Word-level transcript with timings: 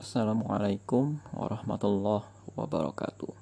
Assalamualaikum 0.00 1.20
warahmatullahi 1.36 2.24
wabarakatuh. 2.56 3.36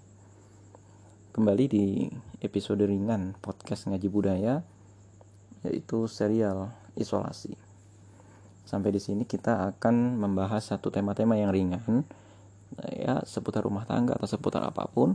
Kembali 1.31 1.65
di 1.71 2.11
episode 2.42 2.83
ringan 2.83 3.38
podcast 3.38 3.87
ngaji 3.87 4.09
budaya 4.11 4.67
yaitu 5.63 6.11
serial 6.11 6.75
isolasi. 6.99 7.55
Sampai 8.67 8.91
di 8.91 8.99
sini 8.99 9.23
kita 9.23 9.71
akan 9.71 10.19
membahas 10.19 10.75
satu 10.75 10.90
tema-tema 10.90 11.38
yang 11.38 11.54
ringan 11.54 12.03
ya 12.90 13.22
seputar 13.22 13.63
rumah 13.63 13.87
tangga 13.87 14.19
atau 14.19 14.27
seputar 14.27 14.67
apa 14.67 14.90
pun. 14.90 15.15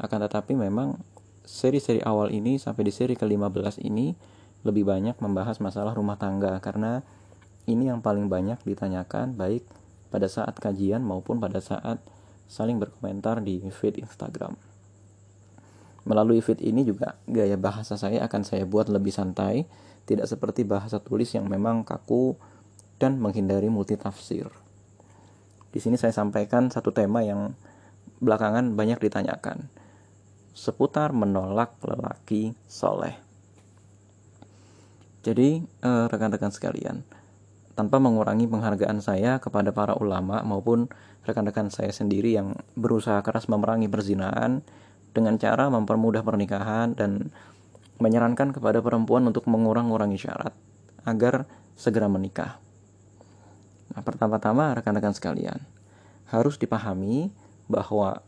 Akan 0.00 0.24
tetapi 0.24 0.56
memang 0.56 0.96
seri-seri 1.44 2.00
awal 2.00 2.32
ini 2.32 2.56
sampai 2.56 2.88
di 2.88 2.96
seri 2.96 3.12
ke-15 3.12 3.84
ini 3.84 4.16
lebih 4.64 4.88
banyak 4.88 5.20
membahas 5.20 5.60
masalah 5.60 5.92
rumah 5.92 6.16
tangga 6.16 6.56
karena 6.64 7.04
ini 7.68 7.92
yang 7.92 8.00
paling 8.00 8.32
banyak 8.32 8.56
ditanyakan 8.64 9.36
baik 9.36 9.68
pada 10.08 10.26
saat 10.28 10.56
kajian 10.56 11.04
maupun 11.04 11.40
pada 11.40 11.60
saat 11.60 12.00
saling 12.48 12.80
berkomentar 12.80 13.44
di 13.44 13.60
feed 13.68 14.00
Instagram. 14.00 14.56
Melalui 16.08 16.40
feed 16.40 16.64
ini 16.64 16.88
juga 16.88 17.20
gaya 17.28 17.60
bahasa 17.60 18.00
saya 18.00 18.24
akan 18.24 18.40
saya 18.40 18.64
buat 18.64 18.88
lebih 18.88 19.12
santai, 19.12 19.68
tidak 20.08 20.24
seperti 20.24 20.64
bahasa 20.64 20.96
tulis 21.04 21.28
yang 21.36 21.44
memang 21.44 21.84
kaku 21.84 22.40
dan 22.96 23.20
menghindari 23.20 23.68
multitafsir. 23.68 24.48
Di 25.68 25.78
sini 25.84 26.00
saya 26.00 26.16
sampaikan 26.16 26.72
satu 26.72 26.96
tema 26.96 27.20
yang 27.20 27.52
belakangan 28.24 28.72
banyak 28.72 28.98
ditanyakan, 29.04 29.68
seputar 30.56 31.12
menolak 31.12 31.76
lelaki 31.84 32.56
soleh. 32.64 33.20
Jadi 35.22 35.60
eh, 35.60 36.04
rekan-rekan 36.08 36.48
sekalian, 36.48 37.04
tanpa 37.78 38.02
mengurangi 38.02 38.50
penghargaan 38.50 38.98
saya 38.98 39.38
kepada 39.38 39.70
para 39.70 39.94
ulama 39.94 40.42
maupun 40.42 40.90
rekan-rekan 41.22 41.70
saya 41.70 41.94
sendiri 41.94 42.34
yang 42.34 42.58
berusaha 42.74 43.22
keras 43.22 43.46
memerangi 43.46 43.86
perzinahan 43.86 44.66
dengan 45.14 45.38
cara 45.38 45.70
mempermudah 45.70 46.26
pernikahan 46.26 46.98
dan 46.98 47.30
menyarankan 48.02 48.50
kepada 48.50 48.82
perempuan 48.82 49.30
untuk 49.30 49.46
mengurang-urangi 49.46 50.18
syarat 50.18 50.50
agar 51.06 51.46
segera 51.78 52.10
menikah. 52.10 52.58
Nah, 53.94 54.02
pertama-tama 54.02 54.74
rekan-rekan 54.74 55.14
sekalian, 55.14 55.62
harus 56.34 56.58
dipahami 56.58 57.30
bahwa 57.70 58.26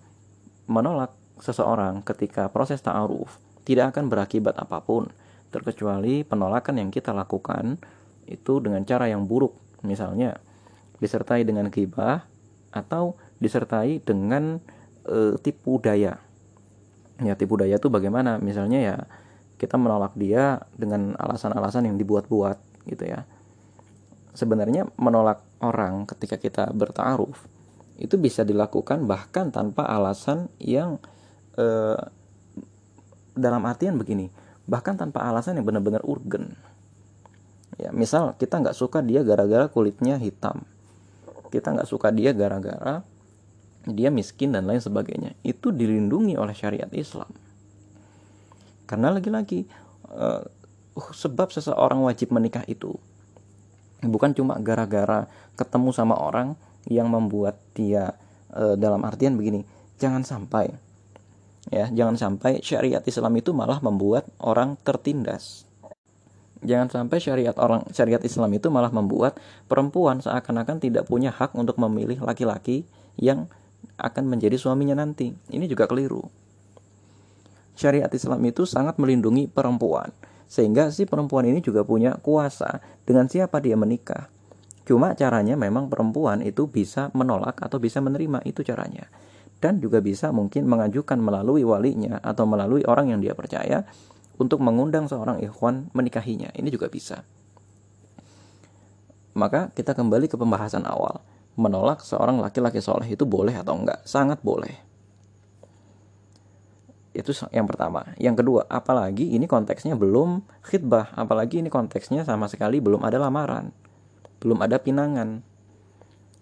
menolak 0.71 1.11
seseorang 1.43 2.07
ketika 2.07 2.47
proses 2.55 2.79
ta'aruf 2.87 3.43
tidak 3.67 3.99
akan 3.99 4.07
berakibat 4.07 4.55
apa 4.63 4.79
pun 4.79 5.11
terkecuali 5.51 6.23
penolakan 6.23 6.79
yang 6.79 6.91
kita 6.95 7.11
lakukan 7.11 7.83
itu 8.31 8.63
dengan 8.63 8.87
cara 8.87 9.11
yang 9.11 9.27
buruk. 9.27 9.53
Misalnya 9.83 10.39
disertai 11.03 11.43
dengan 11.43 11.69
ghibah 11.69 12.25
atau 12.71 13.19
disertai 13.43 13.99
dengan 14.01 14.63
e, 15.05 15.35
tipu 15.43 15.83
daya. 15.83 16.23
Ya 17.21 17.35
tipu 17.35 17.59
daya 17.59 17.77
itu 17.77 17.91
bagaimana? 17.91 18.39
Misalnya 18.39 18.79
ya 18.81 18.97
kita 19.59 19.77
menolak 19.77 20.17
dia 20.17 20.63
dengan 20.79 21.19
alasan-alasan 21.19 21.91
yang 21.91 21.97
dibuat-buat 21.99 22.87
gitu 22.89 23.05
ya. 23.05 23.27
Sebenarnya 24.33 24.89
menolak 24.97 25.43
orang 25.61 26.07
ketika 26.09 26.39
kita 26.39 26.65
bertaruh 26.73 27.35
itu 28.01 28.17
bisa 28.17 28.47
dilakukan 28.49 29.05
bahkan 29.05 29.53
tanpa 29.53 29.85
alasan 29.85 30.49
yang 30.57 30.97
e, 31.59 31.97
dalam 33.37 33.63
artian 33.69 34.01
begini 34.01 34.33
bahkan 34.65 34.97
tanpa 34.97 35.29
alasan 35.29 35.61
yang 35.61 35.69
benar-benar 35.69 36.01
urgen 36.09 36.57
ya 37.81 37.91
misal 37.97 38.37
kita 38.37 38.61
nggak 38.61 38.77
suka 38.77 39.01
dia 39.01 39.25
gara-gara 39.25 39.67
kulitnya 39.73 40.21
hitam. 40.21 40.63
Kita 41.49 41.73
nggak 41.73 41.89
suka 41.89 42.13
dia 42.13 42.37
gara-gara 42.37 43.03
dia 43.89 44.13
miskin 44.13 44.53
dan 44.53 44.69
lain 44.69 44.85
sebagainya. 44.85 45.33
Itu 45.41 45.73
dilindungi 45.73 46.37
oleh 46.37 46.53
syariat 46.53 46.93
Islam. 46.93 47.33
Karena 48.85 49.17
lagi-lagi 49.17 49.65
uh, 50.13 50.45
sebab 50.99 51.49
seseorang 51.55 52.05
wajib 52.05 52.35
menikah 52.35 52.67
itu 52.69 52.93
bukan 54.05 54.33
cuma 54.33 54.57
gara-gara 54.61 55.29
ketemu 55.57 55.93
sama 55.93 56.17
orang 56.17 56.57
yang 56.89 57.13
membuat 57.13 57.61
dia 57.77 58.17
uh, 58.57 58.75
dalam 58.77 59.05
artian 59.05 59.37
begini 59.37 59.65
jangan 60.01 60.25
sampai 60.25 60.73
ya 61.69 61.93
jangan 61.93 62.17
sampai 62.17 62.65
syariat 62.65 63.05
Islam 63.05 63.37
itu 63.37 63.53
malah 63.53 63.79
membuat 63.85 64.25
orang 64.41 64.81
tertindas 64.81 65.69
Jangan 66.61 66.93
sampai 66.93 67.19
syariat 67.25 67.57
orang 67.57 67.89
syariat 67.89 68.21
Islam 68.21 68.53
itu 68.53 68.69
malah 68.69 68.93
membuat 68.93 69.41
perempuan 69.65 70.21
seakan-akan 70.21 70.77
tidak 70.77 71.09
punya 71.09 71.33
hak 71.33 71.57
untuk 71.57 71.81
memilih 71.81 72.21
laki-laki 72.21 72.85
yang 73.17 73.49
akan 73.97 74.29
menjadi 74.29 74.61
suaminya 74.61 75.01
nanti. 75.01 75.33
Ini 75.49 75.65
juga 75.65 75.89
keliru. 75.89 76.21
Syariat 77.73 78.13
Islam 78.13 78.45
itu 78.45 78.69
sangat 78.69 79.01
melindungi 79.01 79.49
perempuan, 79.49 80.13
sehingga 80.45 80.93
si 80.93 81.09
perempuan 81.09 81.49
ini 81.49 81.65
juga 81.65 81.81
punya 81.81 82.21
kuasa 82.21 82.85
dengan 83.09 83.25
siapa 83.25 83.57
dia 83.65 83.81
menikah. 83.81 84.29
Cuma 84.85 85.17
caranya 85.17 85.57
memang 85.57 85.89
perempuan 85.89 86.45
itu 86.45 86.69
bisa 86.69 87.09
menolak 87.17 87.57
atau 87.65 87.81
bisa 87.81 88.05
menerima 88.05 88.45
itu 88.45 88.61
caranya. 88.61 89.09
Dan 89.61 89.81
juga 89.81 90.01
bisa 90.05 90.29
mungkin 90.33 90.69
mengajukan 90.69 91.21
melalui 91.21 91.65
walinya 91.65 92.21
atau 92.21 92.45
melalui 92.49 92.85
orang 92.85 93.13
yang 93.13 93.21
dia 93.21 93.33
percaya 93.37 93.85
untuk 94.41 94.65
mengundang 94.65 95.05
seorang 95.05 95.45
ikhwan 95.45 95.93
menikahinya. 95.93 96.49
Ini 96.57 96.73
juga 96.73 96.89
bisa. 96.89 97.21
Maka 99.37 99.69
kita 99.77 99.93
kembali 99.93 100.33
ke 100.33 100.41
pembahasan 100.41 100.89
awal. 100.89 101.21
Menolak 101.61 102.01
seorang 102.01 102.41
laki-laki 102.41 102.81
soleh 102.81 103.05
itu 103.05 103.29
boleh 103.29 103.53
atau 103.53 103.77
enggak? 103.77 104.01
Sangat 104.09 104.41
boleh. 104.41 104.81
Itu 107.13 107.37
yang 107.53 107.69
pertama. 107.69 108.17
Yang 108.17 108.41
kedua, 108.41 108.63
apalagi 108.65 109.37
ini 109.37 109.45
konteksnya 109.45 109.93
belum 109.93 110.41
khidbah. 110.65 111.13
Apalagi 111.13 111.61
ini 111.61 111.69
konteksnya 111.69 112.25
sama 112.25 112.49
sekali 112.49 112.81
belum 112.81 113.05
ada 113.05 113.21
lamaran. 113.21 113.77
Belum 114.41 114.57
ada 114.65 114.81
pinangan. 114.81 115.45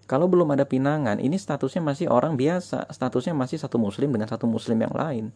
Kalau 0.08 0.24
belum 0.30 0.54
ada 0.54 0.64
pinangan, 0.64 1.20
ini 1.20 1.36
statusnya 1.36 1.82
masih 1.84 2.06
orang 2.08 2.38
biasa. 2.38 2.88
Statusnya 2.94 3.34
masih 3.34 3.58
satu 3.58 3.76
muslim 3.76 4.08
dengan 4.14 4.30
satu 4.30 4.46
muslim 4.46 4.78
yang 4.78 4.94
lain. 4.94 5.34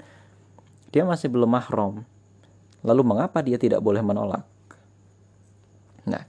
Dia 0.94 1.02
masih 1.04 1.28
belum 1.28 1.50
mahram 1.50 2.06
Lalu 2.82 3.03
mengapa 3.06 3.43
dia 3.43 3.59
tidak 3.59 3.82
boleh 3.82 4.03
menolak? 4.03 4.43
Nah, 6.06 6.26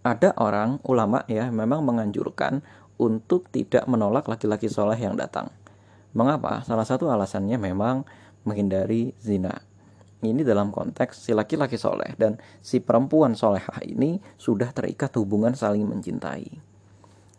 ada 0.00 0.32
orang 0.40 0.80
ulama 0.88 1.28
ya 1.28 1.52
memang 1.52 1.84
menganjurkan 1.84 2.64
untuk 2.96 3.48
tidak 3.52 3.84
menolak 3.84 4.28
laki-laki 4.28 4.68
soleh 4.68 4.96
yang 4.96 5.16
datang. 5.16 5.52
Mengapa? 6.16 6.64
Salah 6.64 6.88
satu 6.88 7.12
alasannya 7.12 7.60
memang 7.60 8.04
menghindari 8.44 9.12
zina. 9.20 9.60
Ini 10.20 10.44
dalam 10.44 10.68
konteks 10.68 11.28
si 11.28 11.32
laki-laki 11.32 11.80
soleh 11.80 12.12
dan 12.20 12.36
si 12.60 12.80
perempuan 12.84 13.32
solehah 13.32 13.80
ini 13.80 14.20
sudah 14.36 14.68
terikat 14.68 15.16
hubungan 15.16 15.56
saling 15.56 15.88
mencintai. 15.88 16.60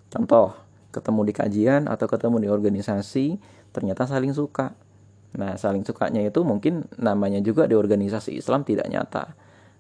Contoh, 0.10 0.58
ketemu 0.90 1.30
di 1.30 1.34
kajian 1.34 1.86
atau 1.86 2.10
ketemu 2.10 2.42
di 2.42 2.48
organisasi, 2.50 3.38
ternyata 3.70 4.10
saling 4.10 4.34
suka, 4.34 4.74
Nah, 5.32 5.56
saling 5.56 5.88
sukanya 5.88 6.20
itu 6.20 6.44
mungkin 6.44 6.88
namanya 7.00 7.40
juga 7.40 7.64
di 7.64 7.76
organisasi 7.76 8.36
Islam 8.36 8.68
tidak 8.68 8.92
nyata. 8.92 9.32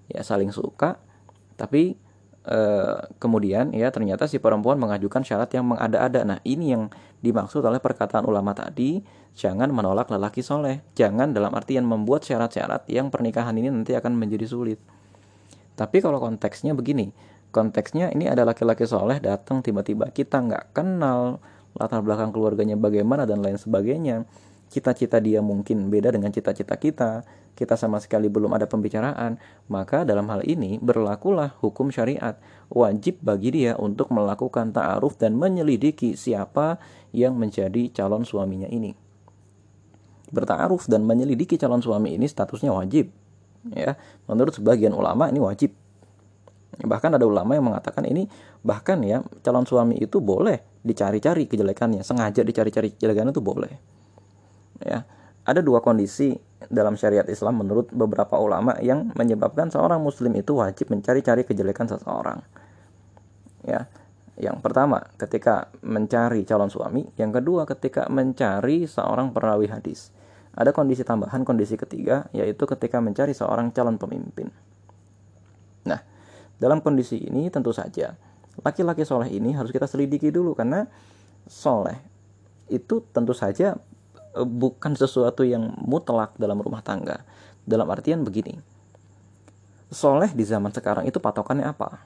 Ya, 0.07 0.23
saling 0.23 0.51
suka, 0.51 1.00
tapi 1.59 1.95
e, 2.44 2.59
kemudian 3.19 3.72
ya 3.75 3.91
ternyata 3.91 4.28
si 4.28 4.39
perempuan 4.39 4.79
mengajukan 4.79 5.23
syarat 5.23 5.51
yang 5.51 5.67
mengada-ada. 5.67 6.23
Nah, 6.23 6.39
ini 6.47 6.75
yang 6.75 6.88
dimaksud 7.19 7.63
oleh 7.63 7.84
perkataan 7.84 8.23
ulama 8.23 8.56
tadi, 8.56 9.03
jangan 9.35 9.72
menolak 9.72 10.07
lelaki 10.07 10.39
soleh. 10.39 10.84
Jangan 10.95 11.35
dalam 11.35 11.51
artian 11.51 11.83
membuat 11.83 12.23
syarat-syarat 12.23 12.88
yang 12.88 13.12
pernikahan 13.12 13.56
ini 13.56 13.68
nanti 13.68 13.91
akan 13.95 14.16
menjadi 14.16 14.47
sulit. 14.47 14.79
Tapi 15.75 15.97
kalau 16.03 16.19
konteksnya 16.19 16.75
begini, 16.75 17.12
konteksnya 17.51 18.12
ini 18.16 18.31
ada 18.31 18.47
laki-laki 18.47 18.88
soleh 18.88 19.19
datang 19.19 19.59
tiba-tiba 19.59 20.07
kita 20.12 20.39
nggak 20.39 20.72
kenal 20.72 21.44
latar 21.75 22.03
belakang 22.03 22.31
keluarganya 22.36 22.75
bagaimana 22.75 23.24
dan 23.27 23.44
lain 23.44 23.59
sebagainya 23.59 24.27
cita-cita 24.71 25.19
dia 25.19 25.44
mungkin 25.44 25.91
beda 25.91 26.15
dengan 26.15 26.31
cita-cita 26.31 26.79
kita, 26.79 27.27
kita 27.59 27.75
sama 27.75 28.00
sekali 28.00 28.31
belum 28.31 28.56
ada 28.56 28.63
pembicaraan, 28.63 29.35
maka 29.68 30.07
dalam 30.07 30.31
hal 30.31 30.47
ini 30.47 30.79
berlakulah 30.79 31.59
hukum 31.59 31.91
syariat. 31.91 32.39
Wajib 32.71 33.19
bagi 33.19 33.51
dia 33.51 33.75
untuk 33.75 34.07
melakukan 34.15 34.71
ta'aruf 34.71 35.19
dan 35.19 35.35
menyelidiki 35.35 36.15
siapa 36.15 36.79
yang 37.12 37.35
menjadi 37.35 37.91
calon 37.91 38.23
suaminya 38.23 38.71
ini. 38.71 38.95
Berta'aruf 40.31 40.88
dan 40.88 41.03
menyelidiki 41.03 41.59
calon 41.59 41.83
suami 41.83 42.15
ini 42.15 42.24
statusnya 42.31 42.71
wajib. 42.71 43.12
Ya, 43.75 44.00
menurut 44.31 44.56
sebagian 44.56 44.95
ulama 44.95 45.27
ini 45.27 45.44
wajib. 45.44 45.75
Bahkan 46.79 47.19
ada 47.19 47.27
ulama 47.27 47.59
yang 47.59 47.67
mengatakan 47.67 48.07
ini 48.07 48.31
bahkan 48.63 49.03
ya 49.03 49.19
calon 49.44 49.67
suami 49.67 50.00
itu 50.00 50.24
boleh 50.24 50.63
dicari-cari 50.81 51.45
kejelekannya, 51.51 52.07
sengaja 52.07 52.41
dicari-cari 52.47 52.95
kejelekannya 52.95 53.35
itu 53.35 53.44
boleh 53.44 54.00
ya 54.83 55.06
ada 55.42 55.62
dua 55.66 55.81
kondisi 55.81 56.38
dalam 56.69 56.94
syariat 56.94 57.25
Islam 57.25 57.66
menurut 57.66 57.89
beberapa 57.89 58.38
ulama 58.38 58.78
yang 58.78 59.10
menyebabkan 59.18 59.74
seorang 59.74 59.98
muslim 59.98 60.38
itu 60.38 60.54
wajib 60.54 60.94
mencari-cari 60.94 61.42
kejelekan 61.42 61.89
seseorang. 61.89 62.45
Ya. 63.66 63.89
Yang 64.42 64.57
pertama, 64.63 65.06
ketika 65.22 65.69
mencari 65.86 66.48
calon 66.48 66.69
suami. 66.72 67.06
Yang 67.18 67.42
kedua, 67.42 67.68
ketika 67.69 68.10
mencari 68.10 68.89
seorang 68.89 69.33
perawi 69.36 69.69
hadis. 69.69 70.10
Ada 70.57 70.74
kondisi 70.74 71.06
tambahan, 71.06 71.45
kondisi 71.45 71.77
ketiga, 71.77 72.25
yaitu 72.34 72.66
ketika 72.66 72.98
mencari 73.04 73.38
seorang 73.38 73.69
calon 73.69 74.01
pemimpin. 74.01 74.50
Nah, 75.86 76.01
dalam 76.57 76.81
kondisi 76.81 77.22
ini 77.22 77.54
tentu 77.54 77.69
saja, 77.69 78.18
laki-laki 78.66 79.06
soleh 79.06 79.30
ini 79.30 79.54
harus 79.54 79.69
kita 79.69 79.86
selidiki 79.86 80.34
dulu, 80.34 80.57
karena 80.57 80.89
soleh 81.45 82.01
itu 82.72 83.04
tentu 83.13 83.36
saja 83.36 83.77
bukan 84.36 84.95
sesuatu 84.95 85.44
yang 85.44 85.75
mutlak 85.81 86.36
dalam 86.39 86.60
rumah 86.60 86.80
tangga. 86.83 87.24
Dalam 87.62 87.86
artian 87.94 88.25
begini, 88.25 88.57
soleh 89.94 90.33
di 90.33 90.42
zaman 90.42 90.74
sekarang 90.74 91.06
itu 91.06 91.22
patokannya 91.22 91.69
apa? 91.69 92.01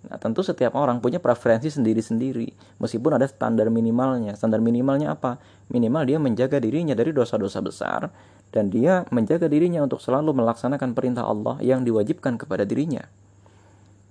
Nah, 0.00 0.16
tentu 0.16 0.40
setiap 0.40 0.72
orang 0.80 0.96
punya 0.96 1.20
preferensi 1.20 1.68
sendiri-sendiri, 1.68 2.80
meskipun 2.80 3.20
ada 3.20 3.28
standar 3.28 3.68
minimalnya. 3.68 4.32
Standar 4.32 4.64
minimalnya 4.64 5.12
apa? 5.12 5.36
Minimal 5.68 6.08
dia 6.08 6.16
menjaga 6.16 6.56
dirinya 6.56 6.96
dari 6.96 7.12
dosa-dosa 7.12 7.60
besar, 7.60 8.08
dan 8.48 8.72
dia 8.72 9.04
menjaga 9.12 9.44
dirinya 9.44 9.84
untuk 9.84 10.00
selalu 10.00 10.32
melaksanakan 10.32 10.96
perintah 10.96 11.28
Allah 11.28 11.60
yang 11.60 11.84
diwajibkan 11.84 12.40
kepada 12.40 12.64
dirinya. 12.64 13.04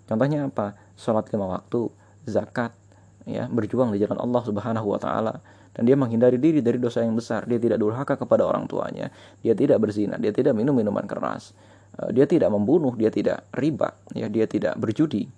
Contohnya 0.06 0.46
apa? 0.46 0.78
Sholat 0.94 1.26
lima 1.34 1.58
waktu, 1.58 1.90
zakat, 2.30 2.78
ya 3.26 3.50
berjuang 3.50 3.94
di 3.94 4.02
jalan 4.02 4.22
Allah 4.22 4.42
Subhanahu 4.46 4.88
wa 4.94 5.00
taala 5.02 5.42
dan 5.74 5.84
dia 5.86 5.96
menghindari 5.96 6.42
diri 6.42 6.60
dari 6.60 6.82
dosa 6.82 7.06
yang 7.06 7.16
besar. 7.16 7.46
Dia 7.46 7.62
tidak 7.62 7.80
durhaka 7.80 8.18
kepada 8.18 8.46
orang 8.46 8.66
tuanya, 8.66 9.14
dia 9.42 9.54
tidak 9.54 9.80
berzina, 9.80 10.18
dia 10.18 10.34
tidak 10.34 10.58
minum 10.58 10.74
minuman 10.74 11.06
keras, 11.06 11.54
eh, 12.02 12.10
dia 12.14 12.26
tidak 12.26 12.50
membunuh, 12.50 12.94
dia 12.98 13.14
tidak 13.14 13.46
riba, 13.54 13.94
ya 14.14 14.28
dia 14.28 14.46
tidak 14.50 14.76
berjudi. 14.78 15.30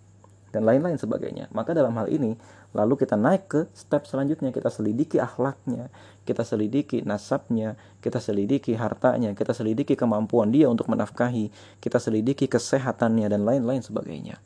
Dan 0.52 0.68
lain-lain 0.68 1.00
sebagainya. 1.00 1.48
Maka 1.56 1.72
dalam 1.72 1.96
hal 1.96 2.12
ini 2.12 2.36
lalu 2.76 3.00
kita 3.00 3.16
naik 3.16 3.44
ke 3.48 3.62
step 3.72 4.04
selanjutnya. 4.04 4.52
Kita 4.52 4.68
selidiki 4.68 5.16
akhlaknya, 5.16 5.88
kita 6.28 6.44
selidiki 6.44 7.08
nasabnya, 7.08 7.80
kita 8.04 8.20
selidiki 8.20 8.76
hartanya, 8.76 9.32
kita 9.32 9.56
selidiki 9.56 9.96
kemampuan 9.96 10.52
dia 10.52 10.68
untuk 10.68 10.92
menafkahi, 10.92 11.48
kita 11.80 12.04
selidiki 12.04 12.52
kesehatannya 12.52 13.32
dan 13.32 13.48
lain-lain 13.48 13.80
sebagainya. 13.80 14.44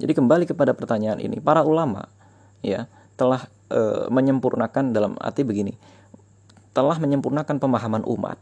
Jadi 0.00 0.12
kembali 0.16 0.48
kepada 0.48 0.72
pertanyaan 0.72 1.20
ini, 1.20 1.44
para 1.44 1.60
ulama 1.66 2.08
ya 2.64 2.88
telah 3.18 3.50
e, 3.68 4.10
menyempurnakan 4.10 4.90
dalam 4.90 5.14
arti 5.20 5.44
begini, 5.44 5.76
telah 6.72 6.96
menyempurnakan 6.98 7.56
pemahaman 7.56 8.04
umat 8.04 8.36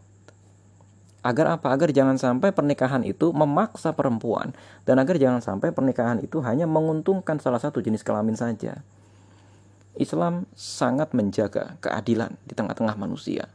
Agar 1.27 1.59
apa? 1.59 1.75
Agar 1.75 1.91
jangan 1.91 2.15
sampai 2.15 2.55
pernikahan 2.55 3.03
itu 3.03 3.35
memaksa 3.35 3.91
perempuan 3.91 4.55
dan 4.87 5.03
agar 5.03 5.19
jangan 5.19 5.43
sampai 5.43 5.75
pernikahan 5.75 6.23
itu 6.23 6.39
hanya 6.39 6.71
menguntungkan 6.71 7.43
salah 7.43 7.59
satu 7.59 7.83
jenis 7.83 8.07
kelamin 8.07 8.39
saja. 8.39 8.87
Islam 9.99 10.47
sangat 10.55 11.11
menjaga 11.19 11.83
keadilan 11.83 12.39
di 12.47 12.55
tengah-tengah 12.55 12.95
manusia. 12.95 13.51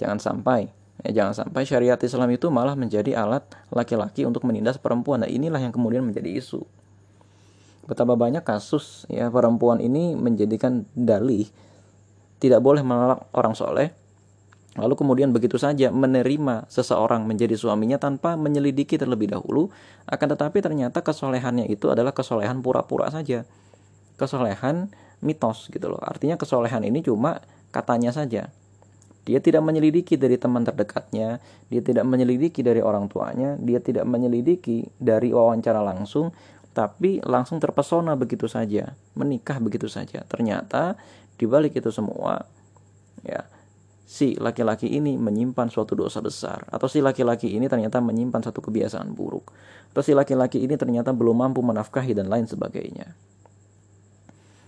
Jangan 0.00 0.16
sampai 0.16 0.72
ya, 1.04 1.20
jangan 1.20 1.44
sampai 1.44 1.68
syariat 1.68 2.00
Islam 2.00 2.32
itu 2.32 2.48
malah 2.48 2.72
menjadi 2.72 3.12
alat 3.12 3.44
laki-laki 3.68 4.24
untuk 4.24 4.48
menindas 4.48 4.80
perempuan. 4.80 5.20
Nah, 5.20 5.28
inilah 5.28 5.60
yang 5.60 5.76
kemudian 5.76 6.00
menjadi 6.00 6.32
isu. 6.32 6.64
Betapa 7.86 8.18
banyak 8.18 8.42
kasus 8.42 9.06
ya 9.06 9.30
perempuan 9.30 9.78
ini 9.78 10.18
menjadikan 10.18 10.84
dalih 10.92 11.46
tidak 12.42 12.60
boleh 12.60 12.82
menolak 12.82 13.30
orang 13.32 13.54
soleh 13.54 13.94
Lalu 14.76 14.94
kemudian 14.94 15.32
begitu 15.32 15.56
saja 15.56 15.88
menerima 15.88 16.68
seseorang 16.68 17.24
menjadi 17.24 17.56
suaminya 17.56 17.96
tanpa 17.96 18.36
menyelidiki 18.36 19.00
terlebih 19.00 19.32
dahulu, 19.32 19.72
akan 20.04 20.26
tetapi 20.36 20.60
ternyata 20.60 21.00
kesolehannya 21.00 21.64
itu 21.72 21.88
adalah 21.88 22.12
kesolehan 22.12 22.60
pura-pura 22.60 23.08
saja. 23.08 23.48
Kesolehan 24.20 24.92
mitos 25.24 25.72
gitu 25.72 25.88
loh. 25.88 26.00
Artinya 26.04 26.36
kesolehan 26.36 26.84
ini 26.84 27.00
cuma 27.00 27.40
katanya 27.72 28.12
saja. 28.12 28.52
Dia 29.26 29.42
tidak 29.42 29.64
menyelidiki 29.66 30.14
dari 30.14 30.38
teman 30.38 30.62
terdekatnya, 30.62 31.42
dia 31.66 31.82
tidak 31.82 32.06
menyelidiki 32.06 32.62
dari 32.62 32.78
orang 32.78 33.10
tuanya, 33.10 33.58
dia 33.58 33.82
tidak 33.82 34.06
menyelidiki 34.06 34.86
dari 35.02 35.34
wawancara 35.34 35.82
langsung, 35.82 36.30
tapi 36.76 37.24
langsung 37.24 37.56
terpesona 37.56 38.12
begitu 38.20 38.44
saja, 38.44 38.92
menikah 39.16 39.56
begitu 39.56 39.88
saja. 39.88 40.20
Ternyata 40.28 40.92
di 41.40 41.48
balik 41.48 41.80
itu 41.80 41.88
semua 41.88 42.44
ya 43.24 43.48
si 44.04 44.36
laki-laki 44.36 44.86
ini 44.86 45.16
menyimpan 45.16 45.72
suatu 45.72 45.98
dosa 45.98 46.20
besar 46.20 46.62
atau 46.68 46.86
si 46.86 47.02
laki-laki 47.02 47.56
ini 47.56 47.66
ternyata 47.66 47.98
menyimpan 47.98 48.38
satu 48.38 48.62
kebiasaan 48.62 49.10
buruk 49.16 49.50
atau 49.90 50.02
si 50.04 50.14
laki-laki 50.14 50.62
ini 50.62 50.78
ternyata 50.78 51.10
belum 51.10 51.42
mampu 51.42 51.64
menafkahi 51.64 52.12
dan 52.12 52.28
lain 52.28 52.44
sebagainya. 52.44 53.16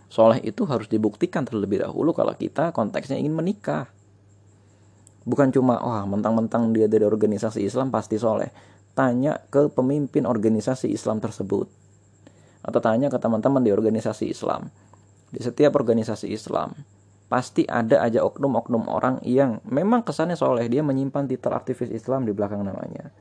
Soleh 0.09 0.41
itu 0.41 0.65
harus 0.65 0.89
dibuktikan 0.89 1.45
terlebih 1.45 1.85
dahulu 1.85 2.17
kalau 2.17 2.33
kita 2.33 2.73
konteksnya 2.73 3.21
ingin 3.21 3.37
menikah. 3.37 3.93
Bukan 5.29 5.53
cuma, 5.53 5.77
wah 5.77 6.01
oh, 6.01 6.05
mentang-mentang 6.09 6.73
dia 6.73 6.89
dari 6.89 7.05
organisasi 7.05 7.61
Islam 7.61 7.93
pasti 7.93 8.17
soleh. 8.17 8.49
Tanya 8.97 9.37
ke 9.53 9.69
pemimpin 9.69 10.25
organisasi 10.25 10.89
Islam 10.89 11.21
tersebut. 11.21 11.78
Atau 12.65 12.83
tanya 12.83 13.09
ke 13.09 13.19
teman-teman 13.21 13.63
di 13.63 13.71
organisasi 13.71 14.31
Islam. 14.31 14.69
Di 15.29 15.41
setiap 15.45 15.77
organisasi 15.77 16.33
Islam, 16.33 16.73
pasti 17.29 17.69
ada 17.69 18.01
aja 18.01 18.25
oknum-oknum 18.25 18.89
orang 18.89 19.21
yang 19.23 19.61
memang 19.69 20.01
kesannya 20.01 20.35
soleh 20.35 20.65
dia 20.73 20.81
menyimpan 20.81 21.29
titel 21.29 21.53
aktivis 21.53 21.93
Islam 21.93 22.25
di 22.25 22.33
belakang 22.33 22.65
namanya. 22.65 23.13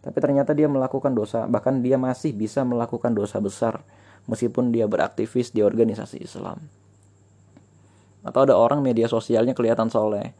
Tapi 0.00 0.18
ternyata 0.22 0.54
dia 0.56 0.70
melakukan 0.70 1.12
dosa 1.12 1.44
bahkan 1.44 1.82
dia 1.82 2.00
masih 2.00 2.32
bisa 2.32 2.64
melakukan 2.64 3.12
dosa 3.12 3.42
besar 3.42 3.82
meskipun 4.30 4.72
dia 4.72 4.88
beraktivis 4.88 5.52
di 5.52 5.60
organisasi 5.60 6.22
Islam. 6.22 6.62
Atau 8.26 8.48
ada 8.48 8.58
orang 8.58 8.82
media 8.82 9.06
sosialnya 9.06 9.54
kelihatan 9.54 9.92
soleh. 9.92 10.34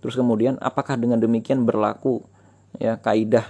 Terus 0.00 0.14
kemudian 0.14 0.56
apakah 0.62 0.94
dengan 0.96 1.18
demikian 1.18 1.66
berlaku 1.66 2.22
ya 2.76 3.00
kaidah 3.00 3.44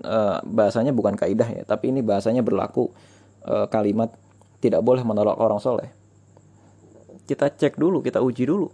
e, 0.00 0.18
bahasanya 0.48 0.90
bukan 0.90 1.14
kaidah 1.14 1.48
ya 1.48 1.62
tapi 1.68 1.92
ini 1.92 2.00
bahasanya 2.00 2.40
berlaku 2.40 2.90
e, 3.42 3.54
kalimat 3.68 4.14
tidak 4.62 4.80
boleh 4.82 5.02
menolak 5.02 5.38
orang 5.38 5.58
soleh 5.58 5.90
kita 7.26 7.48
cek 7.48 7.78
dulu, 7.78 8.02
kita 8.02 8.20
uji 8.20 8.44
dulu. 8.44 8.68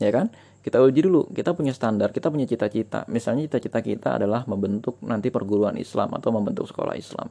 Ya 0.00 0.10
kan? 0.10 0.32
Kita 0.64 0.80
uji 0.80 1.04
dulu, 1.04 1.28
kita 1.28 1.52
punya 1.52 1.76
standar, 1.76 2.08
kita 2.08 2.32
punya 2.32 2.48
cita-cita. 2.48 3.04
Misalnya 3.12 3.44
cita-cita 3.46 3.84
kita 3.84 4.08
adalah 4.16 4.48
membentuk 4.48 4.96
nanti 5.04 5.28
perguruan 5.28 5.76
Islam 5.76 6.16
atau 6.16 6.32
membentuk 6.32 6.64
sekolah 6.64 6.96
Islam. 6.96 7.28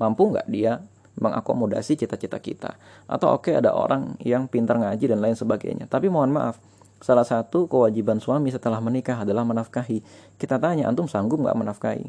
Mampu 0.00 0.32
nggak 0.32 0.48
dia 0.48 0.80
mengakomodasi 1.20 2.00
cita-cita 2.00 2.40
kita? 2.40 2.80
Atau 3.04 3.28
oke 3.28 3.52
okay, 3.52 3.60
ada 3.60 3.76
orang 3.76 4.16
yang 4.24 4.48
pintar 4.48 4.80
ngaji 4.80 5.04
dan 5.04 5.20
lain 5.20 5.36
sebagainya. 5.36 5.84
Tapi 5.84 6.08
mohon 6.08 6.32
maaf, 6.32 6.56
salah 7.04 7.28
satu 7.28 7.68
kewajiban 7.68 8.24
suami 8.24 8.48
setelah 8.48 8.80
menikah 8.80 9.20
adalah 9.20 9.44
menafkahi. 9.44 10.00
Kita 10.40 10.56
tanya, 10.56 10.88
antum 10.88 11.04
sanggup 11.04 11.44
nggak 11.44 11.54
menafkahi? 11.60 12.08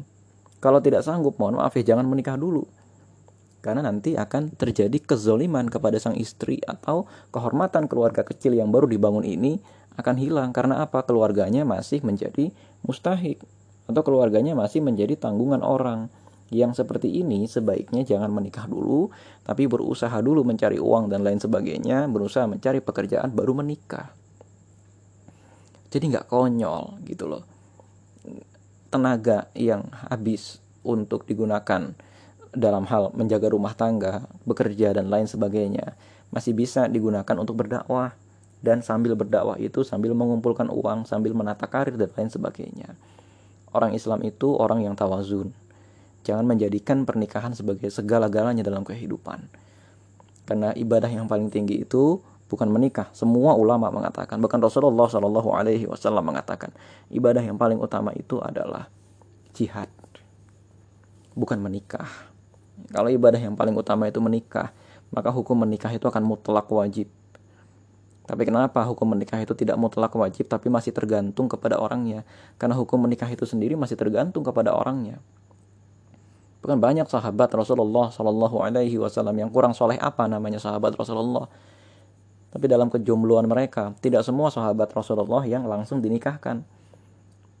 Kalau 0.64 0.80
tidak 0.80 1.04
sanggup, 1.04 1.36
mohon 1.36 1.60
maaf 1.60 1.76
ya 1.76 1.92
jangan 1.92 2.08
menikah 2.08 2.40
dulu 2.40 2.64
karena 3.64 3.80
nanti 3.80 4.12
akan 4.12 4.52
terjadi 4.52 5.00
kezoliman 5.00 5.72
kepada 5.72 5.96
sang 5.96 6.20
istri 6.20 6.60
atau 6.68 7.08
kehormatan 7.32 7.88
keluarga 7.88 8.20
kecil 8.20 8.52
yang 8.52 8.68
baru 8.68 8.84
dibangun 8.84 9.24
ini 9.24 9.56
akan 9.96 10.20
hilang. 10.20 10.52
Karena 10.52 10.84
apa? 10.84 11.00
Keluarganya 11.08 11.64
masih 11.64 12.04
menjadi 12.04 12.52
mustahik 12.84 13.40
atau 13.88 14.04
keluarganya 14.04 14.52
masih 14.52 14.84
menjadi 14.84 15.16
tanggungan 15.16 15.64
orang. 15.64 16.12
Yang 16.52 16.84
seperti 16.84 17.08
ini 17.08 17.48
sebaiknya 17.48 18.04
jangan 18.04 18.28
menikah 18.28 18.68
dulu 18.68 19.08
tapi 19.48 19.64
berusaha 19.64 20.12
dulu 20.20 20.44
mencari 20.44 20.76
uang 20.76 21.08
dan 21.08 21.24
lain 21.24 21.40
sebagainya 21.40 22.04
berusaha 22.04 22.44
mencari 22.44 22.84
pekerjaan 22.84 23.32
baru 23.32 23.56
menikah. 23.56 24.12
Jadi 25.88 26.04
nggak 26.12 26.28
konyol 26.28 27.00
gitu 27.08 27.24
loh. 27.26 27.42
Tenaga 28.92 29.48
yang 29.56 29.88
habis 30.12 30.60
untuk 30.84 31.24
digunakan 31.24 31.96
dalam 32.54 32.86
hal 32.88 33.10
menjaga 33.14 33.50
rumah 33.50 33.74
tangga, 33.74 34.26
bekerja 34.46 34.94
dan 34.94 35.10
lain 35.10 35.26
sebagainya 35.26 35.94
masih 36.34 36.50
bisa 36.50 36.90
digunakan 36.90 37.36
untuk 37.38 37.62
berdakwah 37.62 38.18
dan 38.64 38.80
sambil 38.80 39.14
berdakwah 39.14 39.54
itu 39.60 39.84
sambil 39.84 40.16
mengumpulkan 40.16 40.72
uang, 40.72 41.04
sambil 41.06 41.36
menata 41.36 41.68
karir 41.68 41.94
dan 41.94 42.10
lain 42.16 42.30
sebagainya. 42.32 42.96
Orang 43.70 43.92
Islam 43.92 44.24
itu 44.24 44.56
orang 44.56 44.82
yang 44.82 44.96
tawazun. 44.96 45.52
Jangan 46.24 46.48
menjadikan 46.48 47.04
pernikahan 47.04 47.52
sebagai 47.52 47.92
segala-galanya 47.92 48.64
dalam 48.64 48.80
kehidupan. 48.82 49.46
Karena 50.48 50.72
ibadah 50.72 51.12
yang 51.12 51.28
paling 51.28 51.52
tinggi 51.52 51.84
itu 51.84 52.18
bukan 52.48 52.72
menikah. 52.72 53.12
Semua 53.12 53.52
ulama 53.54 53.92
mengatakan, 53.92 54.40
bahkan 54.40 54.62
Rasulullah 54.62 55.06
Shallallahu 55.10 55.52
Alaihi 55.52 55.84
Wasallam 55.84 56.24
mengatakan, 56.24 56.72
ibadah 57.12 57.44
yang 57.44 57.60
paling 57.60 57.76
utama 57.76 58.16
itu 58.16 58.40
adalah 58.40 58.88
jihad, 59.52 59.92
bukan 61.36 61.60
menikah. 61.60 62.33
Kalau 62.90 63.10
ibadah 63.10 63.38
yang 63.38 63.54
paling 63.54 63.74
utama 63.74 64.10
itu 64.10 64.18
menikah, 64.18 64.74
maka 65.14 65.30
hukum 65.30 65.54
menikah 65.54 65.90
itu 65.94 66.06
akan 66.06 66.22
mutlak 66.26 66.66
wajib. 66.70 67.06
Tapi 68.24 68.42
kenapa 68.48 68.80
hukum 68.88 69.12
menikah 69.12 69.36
itu 69.36 69.52
tidak 69.52 69.76
mutlak 69.76 70.10
wajib 70.16 70.48
tapi 70.48 70.72
masih 70.72 70.96
tergantung 70.96 71.44
kepada 71.44 71.76
orangnya? 71.76 72.24
Karena 72.56 72.72
hukum 72.74 72.96
menikah 73.04 73.28
itu 73.28 73.44
sendiri 73.44 73.76
masih 73.76 74.00
tergantung 74.00 74.40
kepada 74.40 74.72
orangnya. 74.72 75.20
Bukan 76.64 76.80
banyak 76.80 77.04
sahabat 77.04 77.52
Rasulullah 77.52 78.08
Shallallahu 78.08 78.64
Alaihi 78.64 78.96
Wasallam 78.96 79.36
yang 79.36 79.52
kurang 79.52 79.76
soleh 79.76 80.00
apa 80.00 80.24
namanya 80.24 80.56
sahabat 80.56 80.96
Rasulullah. 80.96 81.44
Tapi 82.48 82.64
dalam 82.64 82.88
kejumluan 82.88 83.44
mereka, 83.44 83.92
tidak 84.00 84.24
semua 84.24 84.48
sahabat 84.48 84.88
Rasulullah 84.96 85.44
yang 85.44 85.68
langsung 85.68 86.00
dinikahkan. 86.00 86.64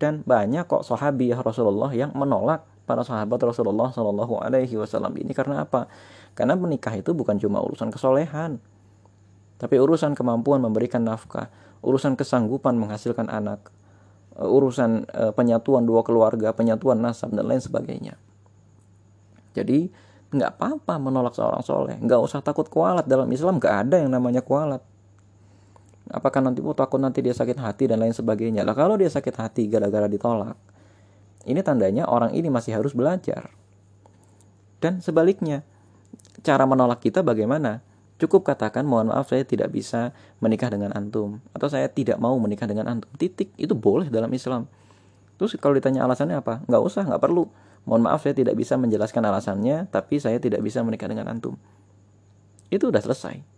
Dan 0.00 0.24
banyak 0.24 0.64
kok 0.64 0.88
sahabi 0.88 1.36
Rasulullah 1.36 1.92
yang 1.92 2.16
menolak 2.16 2.64
para 2.84 3.02
sahabat 3.02 3.40
Rasulullah 3.40 3.90
Shallallahu 3.90 4.40
Alaihi 4.40 4.76
Wasallam 4.76 5.16
ini 5.16 5.32
karena 5.32 5.64
apa? 5.64 5.88
Karena 6.36 6.56
menikah 6.56 6.92
itu 6.94 7.16
bukan 7.16 7.40
cuma 7.40 7.64
urusan 7.64 7.88
kesolehan, 7.88 8.60
tapi 9.56 9.80
urusan 9.80 10.12
kemampuan 10.12 10.60
memberikan 10.60 11.00
nafkah, 11.04 11.48
urusan 11.80 12.16
kesanggupan 12.16 12.76
menghasilkan 12.76 13.32
anak, 13.32 13.72
urusan 14.36 15.08
uh, 15.14 15.32
penyatuan 15.32 15.86
dua 15.86 16.02
keluarga, 16.02 16.52
penyatuan 16.52 17.00
nasab 17.00 17.32
dan 17.32 17.46
lain 17.46 17.62
sebagainya. 17.62 18.18
Jadi 19.54 19.88
nggak 20.34 20.58
apa-apa 20.58 20.98
menolak 20.98 21.38
seorang 21.38 21.62
soleh, 21.62 21.96
nggak 22.02 22.18
usah 22.18 22.42
takut 22.42 22.66
kualat 22.66 23.06
dalam 23.06 23.30
Islam 23.30 23.62
nggak 23.62 23.74
ada 23.86 23.96
yang 24.02 24.10
namanya 24.10 24.42
kualat. 24.42 24.82
Apakah 26.10 26.44
nanti 26.44 26.60
oh, 26.60 26.76
takut 26.76 27.00
nanti 27.00 27.24
dia 27.24 27.32
sakit 27.32 27.56
hati 27.56 27.88
dan 27.88 28.02
lain 28.02 28.12
sebagainya? 28.12 28.66
Lah 28.66 28.76
kalau 28.76 28.98
dia 28.98 29.08
sakit 29.08 29.34
hati 29.40 29.70
gara-gara 29.70 30.10
ditolak, 30.10 30.58
ini 31.44 31.60
tandanya 31.60 32.08
orang 32.08 32.32
ini 32.32 32.48
masih 32.48 32.76
harus 32.76 32.92
belajar. 32.92 33.52
Dan 34.80 35.00
sebaliknya, 35.00 35.64
cara 36.44 36.68
menolak 36.68 37.00
kita 37.00 37.24
bagaimana? 37.24 37.80
Cukup 38.14 38.46
katakan 38.46 38.86
mohon 38.86 39.10
maaf 39.10 39.32
saya 39.32 39.42
tidak 39.42 39.74
bisa 39.74 40.14
menikah 40.38 40.70
dengan 40.70 40.94
antum 40.94 41.42
atau 41.50 41.66
saya 41.66 41.90
tidak 41.90 42.14
mau 42.22 42.38
menikah 42.38 42.68
dengan 42.70 42.86
antum. 42.86 43.10
Titik 43.18 43.50
itu 43.58 43.74
boleh 43.74 44.06
dalam 44.06 44.30
Islam. 44.30 44.70
Terus 45.34 45.58
kalau 45.58 45.74
ditanya 45.74 46.06
alasannya 46.06 46.38
apa? 46.38 46.62
Nggak 46.70 46.82
usah, 46.84 47.02
nggak 47.02 47.18
perlu. 47.18 47.50
Mohon 47.84 48.02
maaf 48.08 48.22
saya 48.22 48.32
tidak 48.32 48.54
bisa 48.54 48.78
menjelaskan 48.78 49.24
alasannya, 49.28 49.90
tapi 49.90 50.22
saya 50.22 50.38
tidak 50.38 50.62
bisa 50.62 50.80
menikah 50.86 51.10
dengan 51.10 51.26
antum. 51.26 51.58
Itu 52.70 52.88
udah 52.88 53.02
selesai. 53.02 53.53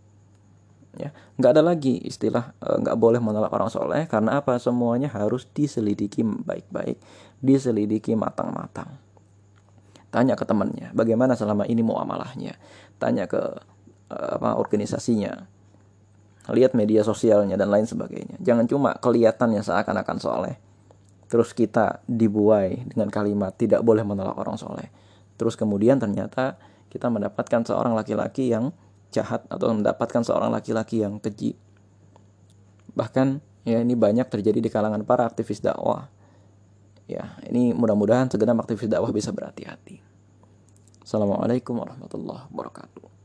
Ya, 0.96 1.12
nggak 1.36 1.50
ada 1.56 1.62
lagi 1.62 2.00
istilah 2.00 2.56
e, 2.56 2.68
nggak 2.80 2.96
boleh 2.96 3.20
menolak 3.20 3.52
orang 3.52 3.68
soleh 3.68 4.08
karena 4.08 4.40
apa? 4.40 4.56
Semuanya 4.56 5.12
harus 5.12 5.44
diselidiki 5.52 6.24
baik-baik, 6.24 6.96
diselidiki 7.44 8.16
matang-matang. 8.16 8.96
Tanya 10.08 10.32
ke 10.32 10.48
temannya, 10.48 10.96
bagaimana 10.96 11.36
selama 11.36 11.68
ini 11.68 11.84
muamalahnya. 11.84 12.56
Tanya 12.96 13.28
ke 13.28 13.60
e, 14.08 14.16
apa 14.16 14.56
organisasinya. 14.56 15.52
Lihat 16.46 16.78
media 16.78 17.02
sosialnya 17.02 17.58
dan 17.58 17.68
lain 17.68 17.84
sebagainya. 17.84 18.38
Jangan 18.40 18.64
cuma 18.70 18.94
kelihatannya 18.96 19.60
seakan-akan 19.60 20.18
soleh 20.22 20.56
terus 21.26 21.50
kita 21.50 22.02
dibuai 22.06 22.86
dengan 22.86 23.10
kalimat 23.10 23.50
tidak 23.58 23.82
boleh 23.82 24.06
menolak 24.06 24.38
orang 24.38 24.54
soleh 24.54 24.86
terus 25.34 25.58
kemudian 25.58 25.98
ternyata 25.98 26.56
kita 26.88 27.10
mendapatkan 27.10 27.66
seorang 27.66 27.98
laki-laki 27.98 28.54
yang 28.54 28.70
jahat 29.10 29.46
atau 29.48 29.72
mendapatkan 29.72 30.22
seorang 30.22 30.52
laki-laki 30.52 31.02
yang 31.02 31.18
keji. 31.18 31.56
Bahkan 32.96 33.40
ya 33.66 33.82
ini 33.82 33.98
banyak 33.98 34.26
terjadi 34.28 34.58
di 34.62 34.70
kalangan 34.70 35.02
para 35.02 35.26
aktivis 35.26 35.62
dakwah. 35.62 36.08
Ya 37.06 37.38
ini 37.46 37.70
mudah-mudahan 37.72 38.30
segenap 38.30 38.66
aktivis 38.66 38.90
dakwah 38.90 39.14
bisa 39.14 39.30
berhati-hati. 39.30 40.02
Assalamualaikum 41.06 41.78
warahmatullahi 41.78 42.50
wabarakatuh 42.50 43.15